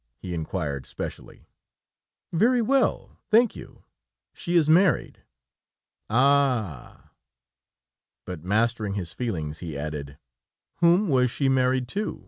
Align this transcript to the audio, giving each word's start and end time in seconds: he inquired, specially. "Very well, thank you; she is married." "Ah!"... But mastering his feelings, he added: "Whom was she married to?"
he 0.17 0.33
inquired, 0.33 0.87
specially. 0.87 1.45
"Very 2.33 2.59
well, 2.59 3.19
thank 3.29 3.55
you; 3.55 3.83
she 4.33 4.55
is 4.55 4.67
married." 4.67 5.21
"Ah!"... 6.09 7.11
But 8.25 8.43
mastering 8.43 8.95
his 8.95 9.13
feelings, 9.13 9.59
he 9.59 9.77
added: 9.77 10.17
"Whom 10.77 11.07
was 11.07 11.29
she 11.29 11.49
married 11.49 11.87
to?" 11.89 12.19